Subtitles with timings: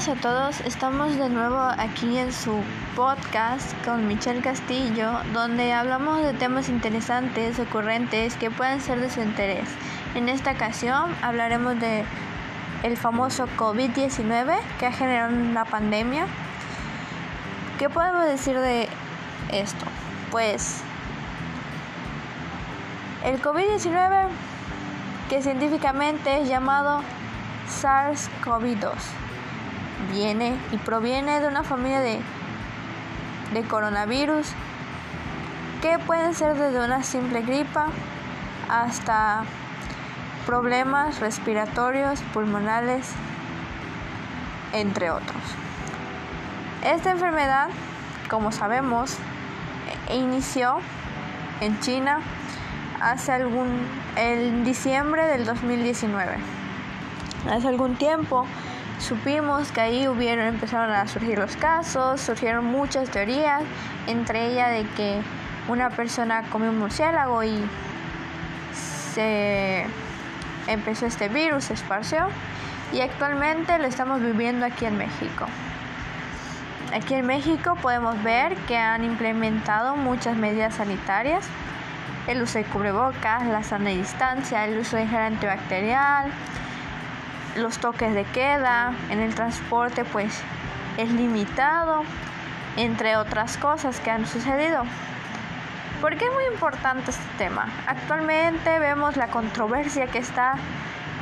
[0.00, 2.62] Saludos a todos, estamos de nuevo aquí en su
[2.96, 9.20] podcast con Michelle Castillo, donde hablamos de temas interesantes, ocurrentes, que pueden ser de su
[9.20, 9.68] interés.
[10.14, 12.04] En esta ocasión hablaremos de
[12.82, 16.26] el famoso COVID-19 que ha generado una pandemia.
[17.78, 18.88] ¿Qué podemos decir de
[19.52, 19.84] esto?
[20.30, 20.80] Pues
[23.22, 24.28] el COVID-19,
[25.28, 27.02] que científicamente es llamado
[27.68, 28.94] SARS-CoV-2
[30.12, 32.20] viene y proviene de una familia de,
[33.52, 34.46] de coronavirus
[35.82, 37.88] que pueden ser desde una simple gripa
[38.68, 39.44] hasta
[40.46, 43.06] problemas respiratorios, pulmonales,
[44.72, 45.42] entre otros.
[46.84, 47.68] Esta enfermedad,
[48.28, 49.16] como sabemos,
[50.12, 50.78] inició
[51.60, 52.20] en China
[53.00, 56.36] hace algún en diciembre del 2019.
[57.50, 58.46] Hace algún tiempo
[59.00, 63.62] supimos que ahí hubieron, empezaron a surgir los casos, surgieron muchas teorías,
[64.06, 65.20] entre ellas de que
[65.68, 67.60] una persona comió un murciélago y
[69.14, 69.86] se
[70.66, 72.28] empezó este virus, se esparció
[72.92, 75.46] y actualmente lo estamos viviendo aquí en México.
[76.92, 81.46] Aquí en México podemos ver que han implementado muchas medidas sanitarias,
[82.26, 86.32] el uso de cubrebocas, la sana distancia, el uso de gel antibacterial,
[87.56, 90.40] los toques de queda, en el transporte pues
[90.96, 92.02] es limitado,
[92.76, 94.84] entre otras cosas que han sucedido.
[96.00, 97.68] ¿Por qué es muy importante este tema?
[97.86, 100.54] Actualmente vemos la controversia que está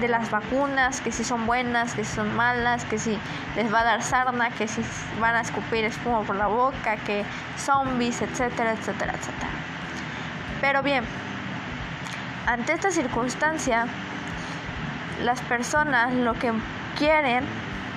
[0.00, 3.18] de las vacunas, que si son buenas, que si son malas, que si
[3.56, 4.82] les va a dar sarna, que si
[5.18, 7.24] van a escupir espuma por la boca, que
[7.56, 9.48] zombies, etcétera, etcétera, etcétera.
[10.60, 11.04] Pero bien,
[12.46, 13.86] ante esta circunstancia,
[15.22, 16.52] las personas lo que
[16.98, 17.44] quieren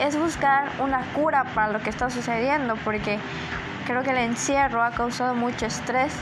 [0.00, 3.18] es buscar una cura para lo que está sucediendo, porque
[3.86, 6.12] creo que el encierro ha causado mucho estrés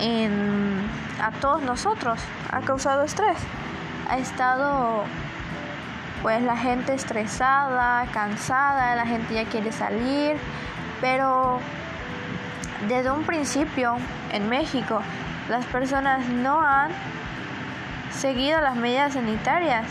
[0.00, 0.88] en,
[1.20, 2.20] a todos nosotros,
[2.52, 3.38] ha causado estrés.
[4.08, 5.04] Ha estado
[6.22, 10.36] pues la gente estresada, cansada, la gente ya quiere salir,
[11.00, 11.58] pero
[12.88, 13.96] desde un principio
[14.32, 15.00] en México
[15.48, 16.90] las personas no han
[18.14, 19.84] seguido las medidas sanitarias.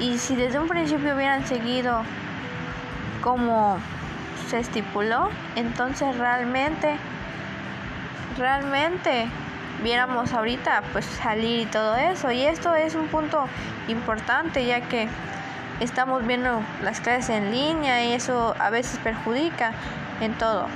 [0.00, 2.02] Y si desde un principio hubieran seguido
[3.22, 3.78] como
[4.48, 6.96] se estipuló, entonces realmente,
[8.36, 9.28] realmente
[9.82, 12.30] viéramos ahorita pues salir y todo eso.
[12.30, 13.46] Y esto es un punto
[13.88, 15.08] importante ya que
[15.80, 19.72] estamos viendo las clases en línea y eso a veces perjudica
[20.20, 20.66] en todo.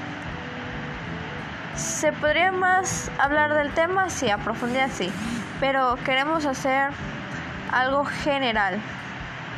[1.75, 4.11] ¿Se podría más hablar del tema?
[4.11, 5.11] Sí, a profundidad sí
[5.61, 6.91] pero queremos hacer
[7.73, 8.79] algo general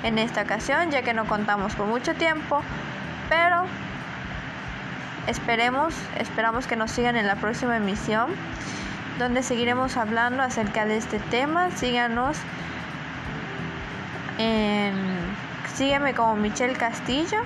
[0.02, 2.62] en esta ocasión ya que no contamos con mucho tiempo
[3.28, 3.64] pero
[5.26, 8.30] esperemos esperamos que nos sigan en la próxima emisión
[9.20, 11.70] donde seguiremos hablando acerca de este tema.
[11.72, 12.38] Síganos
[15.74, 17.42] sígueme como Michelle Castillo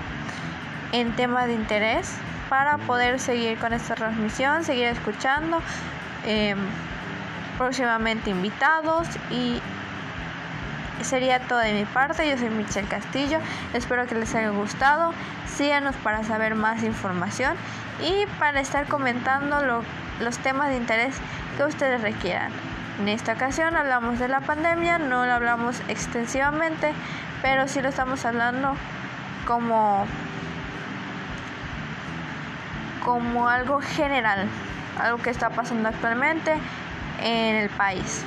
[0.93, 2.15] en tema de interés
[2.49, 5.61] para poder seguir con esta transmisión seguir escuchando
[6.25, 6.57] em,
[7.57, 9.61] próximamente invitados y
[11.01, 12.29] sería todo de mi parte.
[12.29, 13.39] Yo soy Michelle Castillo.
[13.73, 15.13] Espero que les haya gustado.
[15.47, 17.55] Síganos para saber más información
[18.01, 19.61] y para estar comentando
[20.19, 21.15] los temas de interés
[21.57, 22.51] que ustedes requieran.
[22.99, 26.93] En esta ocasión hablamos de la pandemia, no lo hablamos extensivamente,
[27.41, 28.75] pero sí lo estamos hablando
[29.45, 30.05] como,
[33.03, 34.47] como algo general,
[34.99, 36.53] algo que está pasando actualmente
[37.21, 38.23] en el país.